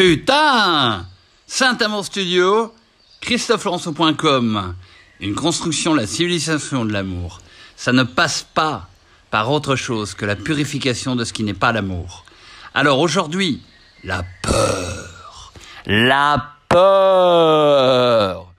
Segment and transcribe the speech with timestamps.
[0.00, 1.04] Putain
[1.46, 2.72] Saint-Amour Studio,
[3.20, 4.74] christophelançon.com.
[5.20, 7.42] Une construction, la civilisation de l'amour.
[7.76, 8.88] Ça ne passe pas
[9.30, 12.24] par autre chose que la purification de ce qui n'est pas l'amour.
[12.72, 13.60] Alors aujourd'hui,
[14.02, 15.52] la peur.
[15.84, 18.50] La peur.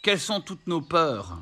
[0.00, 1.38] Quelles sont toutes nos peurs?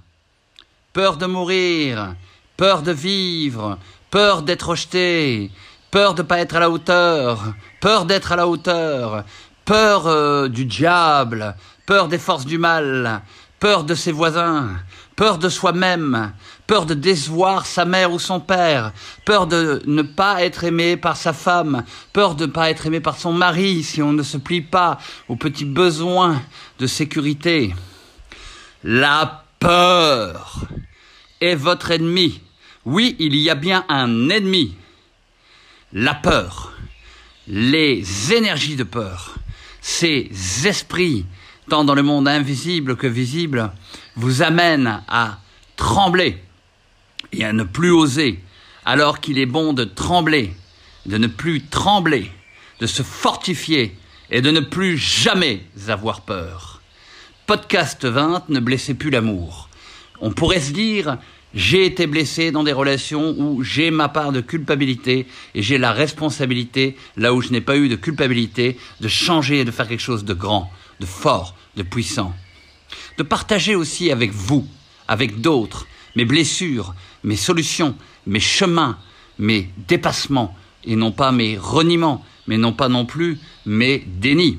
[0.95, 2.15] Peur de mourir,
[2.57, 3.79] peur de vivre,
[4.11, 5.51] peur d'être rejeté,
[5.95, 9.23] peur de ne pas être à la hauteur, peur d'être à la hauteur,
[9.65, 11.55] peur euh, du diable,
[11.87, 13.23] peur des forces du mal,
[13.61, 14.71] peur de ses voisins,
[15.15, 16.33] peur de soi-même,
[16.67, 18.91] peur de décevoir sa mère ou son père,
[19.25, 22.99] peur de ne pas être aimé par sa femme, peur de ne pas être aimé
[22.99, 24.99] par son mari si on ne se plie pas
[25.29, 26.43] aux petits besoins
[26.81, 27.73] de sécurité.
[28.83, 30.65] La peur
[31.41, 32.41] est votre ennemi.
[32.85, 34.77] Oui, il y a bien un ennemi.
[35.97, 36.73] La peur,
[37.47, 39.37] les énergies de peur,
[39.81, 40.29] ces
[40.65, 41.25] esprits,
[41.69, 43.71] tant dans le monde invisible que visible,
[44.17, 45.39] vous amènent à
[45.77, 46.43] trembler
[47.33, 48.43] et à ne plus oser,
[48.85, 50.53] alors qu'il est bon de trembler,
[51.07, 52.29] de ne plus trembler,
[52.81, 53.97] de se fortifier
[54.33, 56.83] et de ne plus jamais avoir peur.
[57.47, 59.69] Podcast 20, ne blessez plus l'amour.
[60.21, 61.19] On pourrait se dire,
[61.55, 65.93] j'ai été blessé dans des relations où j'ai ma part de culpabilité et j'ai la
[65.93, 70.01] responsabilité, là où je n'ai pas eu de culpabilité, de changer et de faire quelque
[70.01, 72.35] chose de grand, de fort, de puissant.
[73.19, 74.67] De partager aussi avec vous,
[75.07, 75.87] avec d'autres,
[76.17, 77.97] mes blessures, mes solutions,
[78.27, 78.99] mes chemins,
[79.39, 84.59] mes dépassements, et non pas mes reniements, mais non pas non plus mes dénis.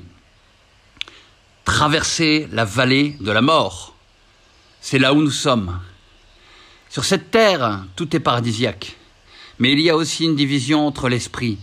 [1.66, 3.96] Traverser la vallée de la mort,
[4.80, 5.78] c'est là où nous sommes.
[6.96, 8.96] Sur cette terre, tout est paradisiaque,
[9.60, 11.58] mais il y a aussi une division entre l'esprit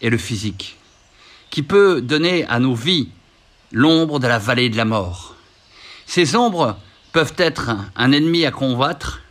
[0.00, 0.78] et le physique,
[1.50, 3.08] qui peut donner à nos vies
[3.70, 5.36] l'ombre de la vallée de la mort.
[6.06, 6.76] Ces ombres
[7.12, 9.22] peuvent être un ennemi à combattre,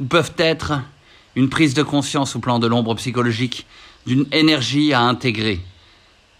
[0.00, 0.80] ou peuvent être
[1.36, 3.66] une prise de conscience au plan de l'ombre psychologique,
[4.08, 5.60] d'une énergie à intégrer.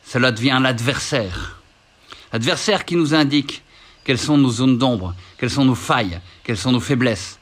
[0.04, 1.60] Cela devient l'adversaire.
[2.32, 3.62] L'adversaire qui nous indique
[4.02, 7.39] quelles sont nos zones d'ombre, quelles sont nos failles, quelles sont nos faiblesses.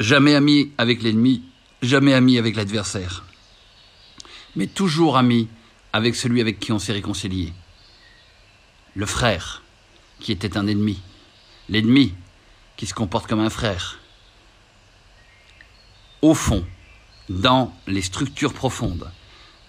[0.00, 1.42] Jamais ami avec l'ennemi,
[1.82, 3.24] jamais ami avec l'adversaire.
[4.54, 5.48] Mais toujours ami
[5.92, 7.52] avec celui avec qui on s'est réconcilié.
[8.94, 9.62] Le frère,
[10.20, 11.00] qui était un ennemi.
[11.68, 12.14] L'ennemi,
[12.76, 13.98] qui se comporte comme un frère.
[16.22, 16.64] Au fond,
[17.28, 19.10] dans les structures profondes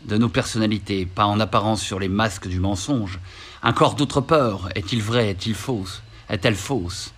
[0.06, 3.19] de nos personnalités, pas en apparence sur les masques du mensonge,
[3.63, 7.13] un corps d'autre peur, est-il vrai, est-il fausse, est-elle fausse?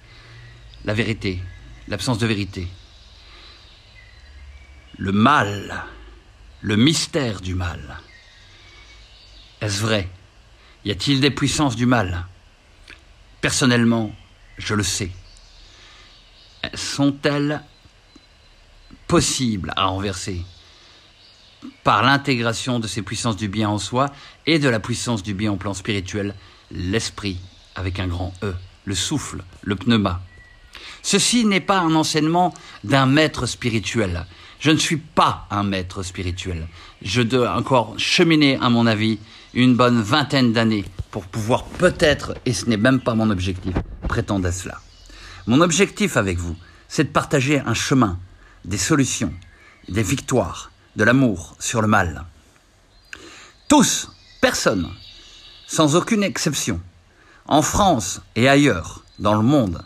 [0.86, 1.42] La vérité,
[1.90, 2.68] l'absence de vérité.
[5.02, 5.84] Le mal,
[6.62, 7.98] le mystère du mal.
[9.60, 10.08] Est-ce vrai?
[10.86, 12.28] Y a-t-il des puissances du mal?
[13.42, 14.14] Personnellement,
[14.60, 15.10] je le sais.
[16.76, 17.64] Sont-elles
[19.08, 20.46] possibles à renverser
[21.84, 24.14] par l'intégration de ces puissances du bien en soi
[24.46, 26.36] et de la puissance du bien au plan spirituel,
[26.70, 27.40] l'esprit
[27.74, 28.54] avec un grand E,
[28.86, 30.22] le souffle, le pneuma?
[31.02, 32.54] Ceci n'est pas un enseignement
[32.84, 34.28] d'un maître spirituel.
[34.62, 36.68] Je ne suis pas un maître spirituel.
[37.02, 39.18] Je dois encore cheminer, à mon avis,
[39.56, 43.74] une bonne vingtaine d'années pour pouvoir peut-être, et ce n'est même pas mon objectif,
[44.08, 44.80] prétendre à cela.
[45.48, 46.56] Mon objectif avec vous,
[46.88, 48.20] c'est de partager un chemin,
[48.64, 49.34] des solutions,
[49.90, 52.26] des victoires, de l'amour sur le mal.
[53.68, 54.12] Tous,
[54.42, 54.92] personne,
[55.66, 56.80] sans aucune exception,
[57.48, 59.84] en France et ailleurs, dans le monde,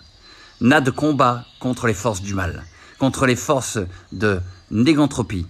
[0.59, 2.65] n'a de combat contre les forces du mal,
[2.99, 3.79] contre les forces
[4.11, 4.41] de
[4.83, 5.47] négantropie,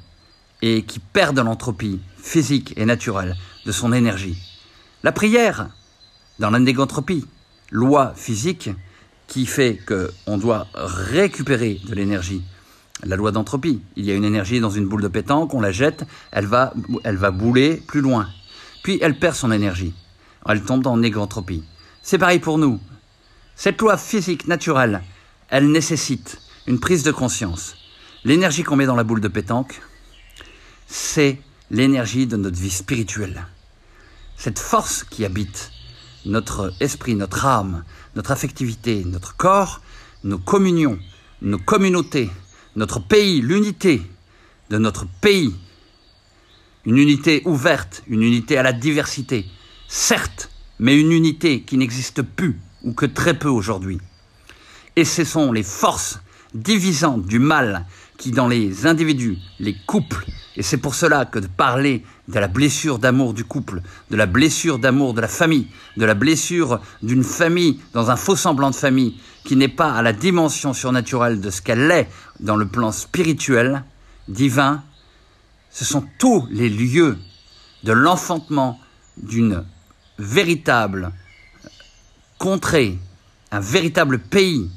[0.61, 3.35] et qui perdent l'entropie physique et naturelle
[3.66, 4.37] de son énergie.
[5.03, 5.69] La prière,
[6.39, 7.25] dans la négantropie,
[7.72, 8.69] loi physique
[9.27, 12.43] qui fait qu'on doit récupérer de l'énergie.
[13.03, 13.81] La loi d'entropie.
[13.95, 16.73] Il y a une énergie dans une boule de pétanque, on la jette, elle va,
[17.03, 18.29] elle va bouler plus loin.
[18.83, 19.93] Puis elle perd son énergie.
[20.47, 21.63] Elle tombe dans négantropie.
[22.01, 22.79] C'est pareil pour nous.
[23.55, 25.01] Cette loi physique naturelle,
[25.49, 27.75] elle nécessite une prise de conscience.
[28.25, 29.79] L'énergie qu'on met dans la boule de pétanque,
[30.87, 31.39] c'est
[31.69, 33.45] l'énergie de notre vie spirituelle.
[34.35, 35.72] Cette force qui habite
[36.25, 37.83] notre esprit, notre âme,
[38.16, 39.79] notre affectivité, notre corps,
[40.23, 40.97] nos communions,
[41.43, 42.31] nos communautés,
[42.75, 44.01] notre pays, l'unité
[44.71, 45.53] de notre pays.
[46.85, 49.45] Une unité ouverte, une unité à la diversité,
[49.87, 50.49] certes,
[50.79, 53.99] mais une unité qui n'existe plus ou que très peu aujourd'hui.
[54.95, 56.19] Et ce sont les forces
[56.55, 57.85] divisantes du mal
[58.17, 60.26] qui, dans les individus, les couples,
[60.58, 64.26] et c'est pour cela que de parler de la blessure d'amour du couple, de la
[64.26, 65.67] blessure d'amour de la famille,
[65.97, 70.02] de la blessure d'une famille dans un faux semblant de famille qui n'est pas à
[70.02, 72.09] la dimension surnaturelle de ce qu'elle est
[72.40, 73.84] dans le plan spirituel,
[74.28, 74.82] divin,
[75.72, 77.17] ce sont tous les lieux
[77.84, 78.79] de l'enfantement
[79.17, 79.64] d'une
[80.17, 81.12] véritable
[82.38, 82.97] contrée,
[83.52, 84.70] un véritable pays,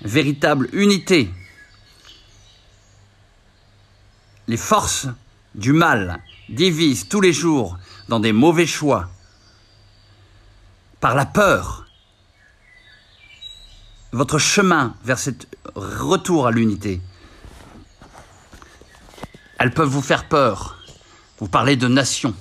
[0.00, 1.28] une véritable unité.
[4.48, 5.06] Les forces
[5.54, 7.78] du mal divisent tous les jours
[8.08, 9.08] dans des mauvais choix,
[11.00, 11.86] par la peur.
[14.12, 15.30] Votre chemin vers ce
[15.74, 17.00] retour à l'unité,
[19.58, 20.78] elles peuvent vous faire peur.
[21.38, 22.34] Vous parlez de nation,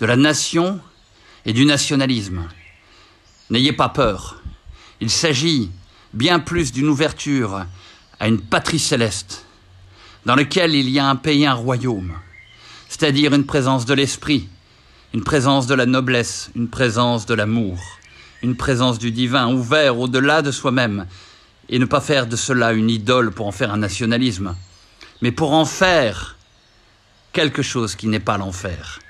[0.00, 0.80] de la nation
[1.44, 2.46] et du nationalisme.
[3.50, 4.42] N'ayez pas peur.
[5.00, 5.70] Il s'agit
[6.12, 7.66] bien plus d'une ouverture
[8.20, 9.44] à une patrie céleste,
[10.24, 12.12] dans laquelle il y a un pays, un royaume,
[12.88, 14.48] c'est-à-dire une présence de l'esprit,
[15.14, 17.78] une présence de la noblesse, une présence de l'amour,
[18.42, 21.06] une présence du divin ouvert au-delà de soi-même,
[21.68, 24.54] et ne pas faire de cela une idole pour en faire un nationalisme,
[25.20, 26.36] mais pour en faire
[27.32, 29.00] quelque chose qui n'est pas l'enfer,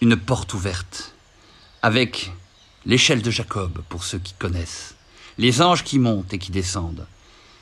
[0.00, 1.14] une porte ouverte,
[1.82, 2.32] avec
[2.86, 4.96] l'échelle de Jacob, pour ceux qui connaissent,
[5.38, 7.06] les anges qui montent et qui descendent,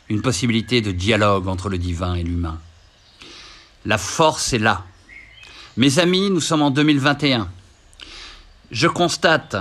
[0.09, 2.59] une possibilité de dialogue entre le divin et l'humain.
[3.85, 4.85] La force est là.
[5.77, 7.49] Mes amis, nous sommes en 2021.
[8.71, 9.57] Je constate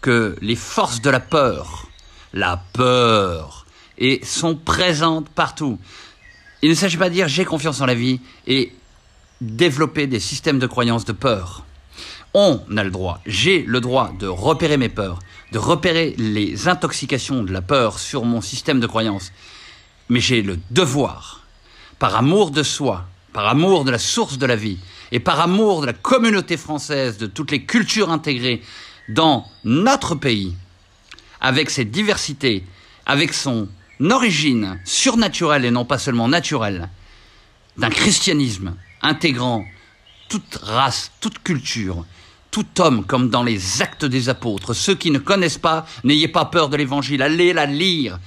[0.00, 1.88] que les forces de la peur,
[2.32, 3.66] la peur,
[4.22, 5.78] sont présentes partout.
[6.62, 8.72] Il ne s'agit pas de dire j'ai confiance en la vie et
[9.40, 11.64] développer des systèmes de croyances de peur.
[12.34, 15.18] On a le droit, j'ai le droit de repérer mes peurs,
[15.52, 19.32] de repérer les intoxications de la peur sur mon système de croyances.
[20.08, 21.42] Mais j'ai le devoir,
[21.98, 24.78] par amour de soi, par amour de la source de la vie,
[25.12, 28.62] et par amour de la communauté française, de toutes les cultures intégrées
[29.08, 30.54] dans notre pays,
[31.40, 32.64] avec ses diversités,
[33.06, 33.68] avec son
[34.00, 36.88] origine surnaturelle et non pas seulement naturelle,
[37.76, 39.64] d'un christianisme intégrant
[40.28, 42.04] toute race, toute culture,
[42.50, 44.74] tout homme, comme dans les actes des apôtres.
[44.74, 48.18] Ceux qui ne connaissent pas, n'ayez pas peur de l'évangile, allez la lire.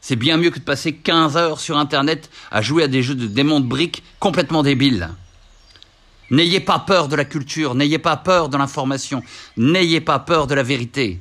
[0.00, 3.14] C'est bien mieux que de passer 15 heures sur Internet à jouer à des jeux
[3.14, 5.10] de démons de briques complètement débiles.
[6.30, 9.22] N'ayez pas peur de la culture, n'ayez pas peur de l'information,
[9.56, 11.20] n'ayez pas peur de la vérité.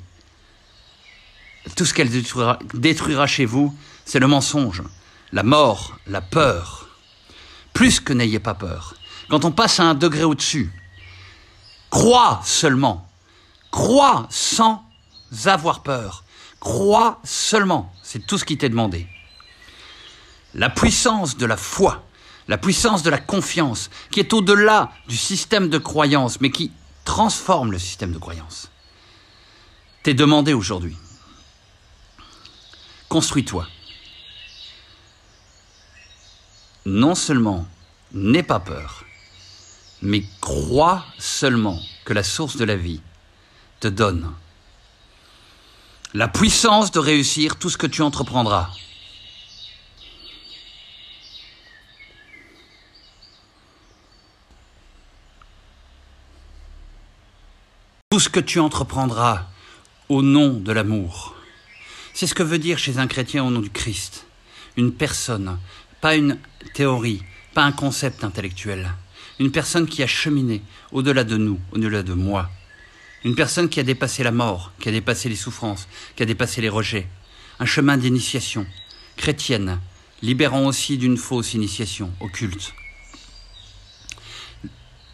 [1.75, 4.83] Tout ce qu'elle détruira, détruira chez vous, c'est le mensonge,
[5.31, 6.87] la mort, la peur.
[7.73, 8.95] Plus que n'ayez pas peur.
[9.29, 10.71] Quand on passe à un degré au-dessus,
[11.89, 13.09] crois seulement.
[13.71, 14.83] Crois sans
[15.45, 16.23] avoir peur.
[16.59, 17.93] Crois seulement.
[18.03, 19.07] C'est tout ce qui t'est demandé.
[20.53, 22.03] La puissance de la foi,
[22.47, 26.71] la puissance de la confiance, qui est au-delà du système de croyance, mais qui
[27.05, 28.69] transforme le système de croyance,
[30.03, 30.97] t'est demandé aujourd'hui.
[33.07, 33.67] Construis-toi.
[36.85, 37.67] Non seulement
[38.11, 39.05] n'aie pas peur,
[40.01, 43.01] mais crois seulement que la source de la vie
[43.79, 44.31] te donne
[46.13, 48.69] la puissance de réussir tout ce que tu entreprendras.
[58.09, 59.45] Tout ce que tu entreprendras
[60.09, 61.35] au nom de l'amour.
[62.13, 64.25] C'est ce que veut dire chez un chrétien au nom du Christ.
[64.77, 65.59] Une personne,
[66.01, 66.39] pas une
[66.73, 67.23] théorie,
[67.53, 68.91] pas un concept intellectuel.
[69.39, 72.49] Une personne qui a cheminé au-delà de nous, au-delà de moi.
[73.25, 76.61] Une personne qui a dépassé la mort, qui a dépassé les souffrances, qui a dépassé
[76.61, 77.07] les rejets.
[77.59, 78.65] Un chemin d'initiation
[79.17, 79.79] chrétienne,
[80.21, 82.73] libérant aussi d'une fausse initiation occulte.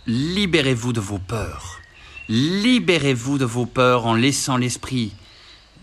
[0.05, 1.81] Libérez-vous de vos peurs.
[2.29, 5.12] Libérez-vous de vos peurs en laissant l'esprit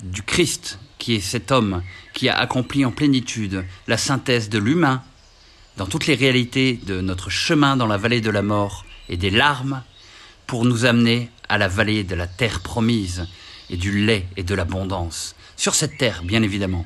[0.05, 1.83] du Christ, qui est cet homme
[2.15, 5.03] qui a accompli en plénitude la synthèse de l'humain
[5.77, 9.31] dans toutes les réalités de notre chemin dans la vallée de la mort et des
[9.31, 9.83] larmes
[10.53, 13.27] pour nous amener à la vallée de la terre promise
[13.71, 15.35] et du lait et de l'abondance.
[15.57, 16.85] Sur cette terre, bien évidemment.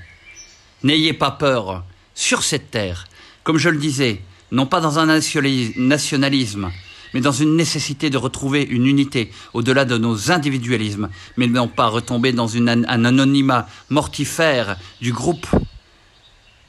[0.84, 1.82] N'ayez pas peur
[2.14, 3.08] sur cette terre,
[3.42, 4.20] comme je le disais,
[4.52, 6.70] non pas dans un nationalisme,
[7.12, 11.88] mais dans une nécessité de retrouver une unité au-delà de nos individualismes, mais non pas
[11.88, 15.48] retomber dans un anonymat mortifère du groupe,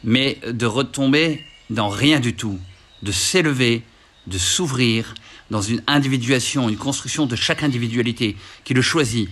[0.04, 2.58] mais de retomber dans rien du tout,
[3.04, 3.84] de s'élever,
[4.26, 5.14] de s'ouvrir
[5.50, 9.30] dans une individuation, une construction de chaque individualité qui le choisit,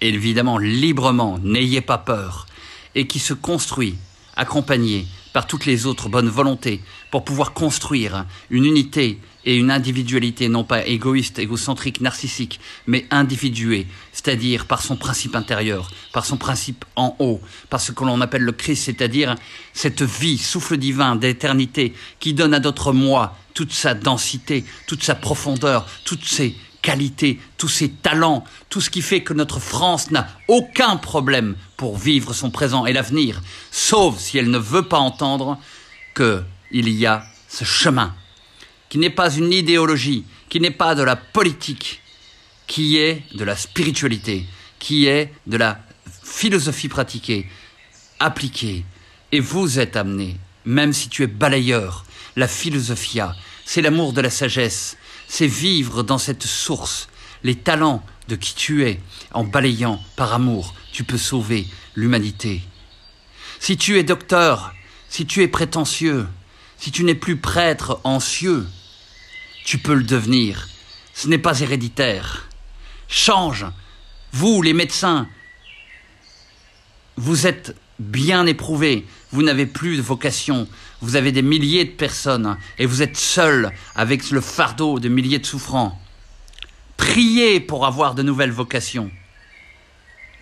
[0.00, 2.46] évidemment librement, n'ayez pas peur,
[2.94, 3.96] et qui se construit,
[4.36, 6.80] accompagné par toutes les autres bonnes volontés
[7.10, 13.86] pour pouvoir construire une unité et une individualité non pas égoïste, égocentrique, narcissique, mais individuée,
[14.12, 18.42] c'est-à-dire par son principe intérieur, par son principe en haut, par ce que l'on appelle
[18.42, 19.34] le Christ, c'est-à-dire
[19.72, 25.14] cette vie, souffle divin d'éternité qui donne à notre moi toute sa densité, toute sa
[25.14, 30.28] profondeur, toutes ses qualités, tous ses talents, tout ce qui fait que notre France n'a
[30.48, 33.40] aucun problème pour vivre son présent et l'avenir,
[33.70, 35.58] sauf si elle ne veut pas entendre
[36.14, 38.14] qu'il y a ce chemin
[38.92, 42.02] qui n'est pas une idéologie, qui n'est pas de la politique,
[42.66, 44.44] qui est de la spiritualité,
[44.78, 45.80] qui est de la
[46.22, 47.48] philosophie pratiquée,
[48.20, 48.84] appliquée.
[49.32, 52.04] Et vous êtes amené, même si tu es balayeur,
[52.36, 54.96] la philosophia, c'est l'amour de la sagesse,
[55.28, 57.08] c'est vivre dans cette source,
[57.42, 59.00] les talents de qui tu es,
[59.32, 62.62] en balayant par amour, tu peux sauver l'humanité.
[63.58, 64.74] Si tu es docteur,
[65.08, 66.26] si tu es prétentieux,
[66.78, 68.18] si tu n'es plus prêtre en
[69.64, 70.68] tu peux le devenir.
[71.14, 72.48] Ce n'est pas héréditaire.
[73.08, 73.66] Change.
[74.32, 75.28] Vous, les médecins,
[77.16, 79.06] vous êtes bien éprouvés.
[79.30, 80.66] Vous n'avez plus de vocation.
[81.02, 85.40] Vous avez des milliers de personnes et vous êtes seuls avec le fardeau de milliers
[85.40, 86.00] de souffrants.
[86.96, 89.10] Priez pour avoir de nouvelles vocations.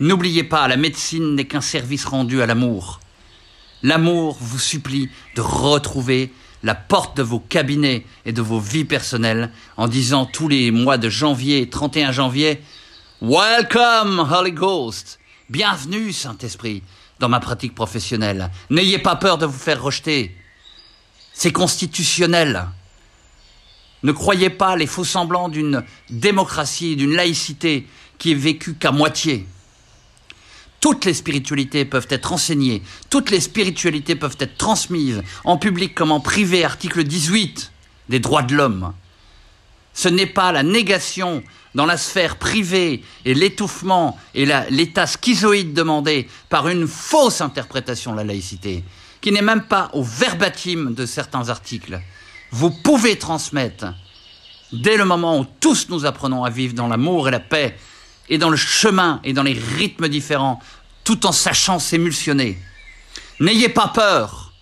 [0.00, 3.00] N'oubliez pas, la médecine n'est qu'un service rendu à l'amour.
[3.82, 6.30] L'amour vous supplie de retrouver
[6.62, 10.98] la porte de vos cabinets et de vos vies personnelles en disant tous les mois
[10.98, 12.60] de janvier, 31 janvier,
[13.22, 15.20] Welcome, Holy Ghost.
[15.48, 16.82] Bienvenue, Saint-Esprit,
[17.18, 18.50] dans ma pratique professionnelle.
[18.68, 20.36] N'ayez pas peur de vous faire rejeter.
[21.42, 22.66] C'est constitutionnel.
[24.02, 27.86] Ne croyez pas les faux semblants d'une démocratie, d'une laïcité
[28.18, 29.46] qui est vécue qu'à moitié.
[30.80, 36.12] Toutes les spiritualités peuvent être enseignées, toutes les spiritualités peuvent être transmises, en public comme
[36.12, 37.72] en privé, article 18
[38.10, 38.92] des droits de l'homme.
[39.94, 41.42] Ce n'est pas la négation
[41.74, 48.18] dans la sphère privée et l'étouffement et l'état schizoïde demandé par une fausse interprétation de
[48.18, 48.84] la laïcité,
[49.20, 52.00] qui n'est même pas au verbatim de certains articles.
[52.50, 53.86] Vous pouvez transmettre,
[54.72, 57.76] dès le moment où tous nous apprenons à vivre dans l'amour et la paix,
[58.28, 60.60] et dans le chemin et dans les rythmes différents,
[61.04, 62.58] tout en sachant s'émulsionner.
[63.40, 64.52] N'ayez pas peur.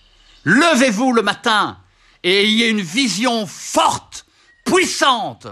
[0.44, 1.78] Levez-vous le matin
[2.22, 4.24] et ayez une vision forte,
[4.64, 5.46] puissante,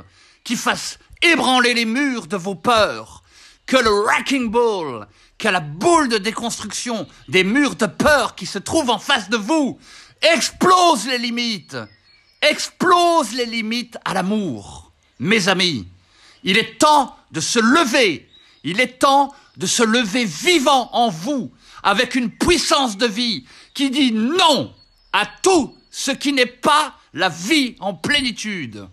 [0.45, 3.23] qui fasse ébranler les murs de vos peurs.
[3.67, 5.07] Que le wrecking ball,
[5.39, 9.37] que la boule de déconstruction des murs de peur qui se trouvent en face de
[9.37, 9.79] vous
[10.33, 11.77] explose les limites,
[12.43, 14.93] explose les limites à l'amour.
[15.19, 15.87] Mes amis,
[16.43, 18.29] il est temps de se lever.
[18.65, 21.53] Il est temps de se lever vivant en vous,
[21.83, 24.75] avec une puissance de vie qui dit non
[25.13, 28.89] à tout ce qui n'est pas la vie en plénitude.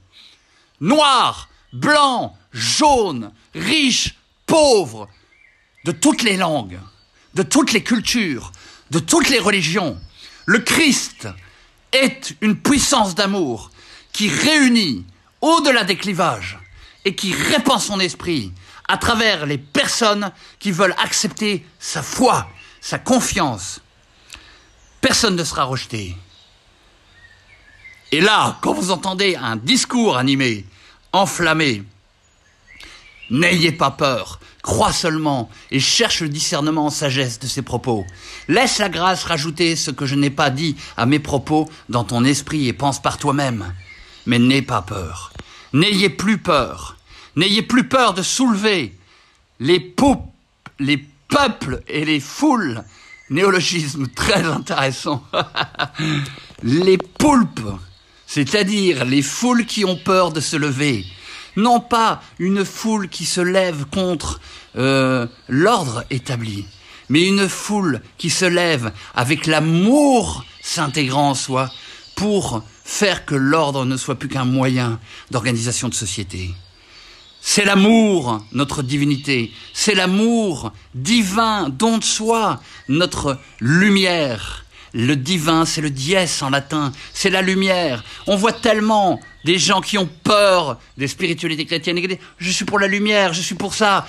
[0.80, 5.10] Noir, blanc, jaune, riche, pauvre,
[5.84, 6.80] de toutes les langues,
[7.34, 8.52] de toutes les cultures,
[8.92, 10.00] de toutes les religions.
[10.46, 11.28] Le Christ
[11.92, 13.72] est une puissance d'amour
[14.12, 15.06] qui réunit
[15.42, 16.60] au-delà des clivages
[17.06, 18.54] et qui répand son esprit
[18.88, 22.50] à travers les personnes qui veulent accepter sa foi,
[22.82, 23.82] sa confiance.
[25.02, 26.16] Personne ne sera rejeté.
[28.12, 30.66] Et là, quand vous entendez un discours animé,
[31.12, 31.84] enflammé,
[33.30, 38.05] n'ayez pas peur, crois seulement et cherche le discernement en sagesse de ses propos.
[38.48, 42.24] Laisse la grâce rajouter ce que je n'ai pas dit à mes propos dans ton
[42.24, 43.72] esprit et pense par toi-même.
[44.25, 45.34] Mais n'aie pas peur.
[45.74, 46.98] N'ayez plus peur.
[47.36, 48.96] N'ayez plus peur de soulever
[49.60, 49.93] les,
[50.79, 52.84] les peuples et les foules.
[53.29, 55.25] Néologisme très intéressant.
[56.63, 57.70] les poulpes,
[58.27, 61.05] c'est-à-dire les foules qui ont peur de se lever.
[61.55, 64.39] Non pas une foule qui se lève contre
[64.75, 66.65] euh, l'ordre établi,
[67.10, 71.69] mais une foule qui se lève avec l'amour s'intégrant en soi
[72.15, 75.00] pour faire que l'ordre ne soit plus qu'un moyen
[75.31, 76.53] d'organisation de société.
[77.45, 79.51] C'est l'amour, notre divinité.
[79.74, 84.62] C'est l'amour divin, don de soi, notre lumière.
[84.94, 88.04] Le divin, c'est le dies en latin, c'est la lumière.
[88.28, 92.00] On voit tellement des gens qui ont peur des spiritualités chrétiennes.
[92.38, 94.08] Je suis pour la lumière, je suis pour ça.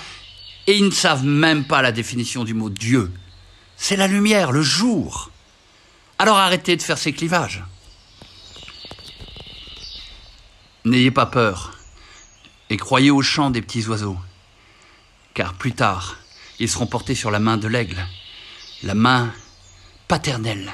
[0.67, 3.11] Et ils ne savent même pas la définition du mot Dieu.
[3.77, 5.31] C'est la lumière, le jour.
[6.19, 7.63] Alors arrêtez de faire ces clivages.
[10.85, 11.79] N'ayez pas peur
[12.69, 14.17] et croyez au chant des petits oiseaux,
[15.33, 16.17] car plus tard,
[16.59, 18.05] ils seront portés sur la main de l'aigle,
[18.83, 19.33] la main
[20.07, 20.71] paternelle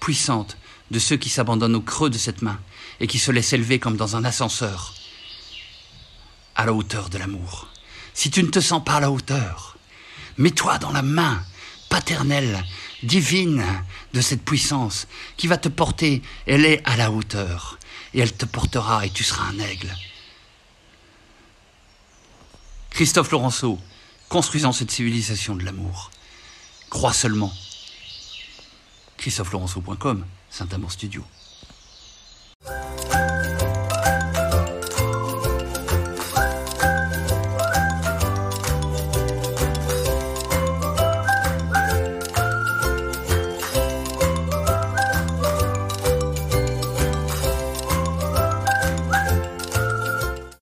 [0.00, 0.56] puissante
[0.90, 2.60] de ceux qui s'abandonnent au creux de cette main
[3.00, 4.94] et qui se laissent élever comme dans un ascenseur
[6.54, 7.68] à la hauteur de l'amour.
[8.14, 9.76] Si tu ne te sens pas à la hauteur,
[10.36, 11.42] mets-toi dans la main
[11.88, 12.64] paternelle,
[13.02, 13.64] divine
[14.12, 16.22] de cette puissance qui va te porter.
[16.46, 17.78] Elle est à la hauteur
[18.14, 19.94] et elle te portera et tu seras un aigle.
[22.90, 23.78] Christophe Laurenceau,
[24.28, 26.10] construisant cette civilisation de l'amour.
[26.90, 27.52] Crois seulement.
[29.22, 31.22] ChristopheLaurenceau.com, Saint-Amour Studio.